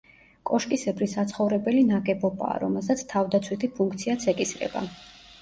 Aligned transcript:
კოშკისებრი 0.49 1.07
საცხოვრებელი 1.11 1.83
ნაგებობაა, 1.89 2.57
რომელსაც 2.65 3.05
თავდაცვითი 3.13 3.71
ფუნქციაც 3.77 4.27
ეკისრება. 4.35 4.85